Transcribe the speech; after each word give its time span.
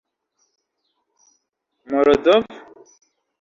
Morozov? 1.89 2.43